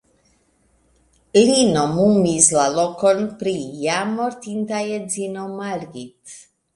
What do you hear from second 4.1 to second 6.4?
mortinta edzino Margit.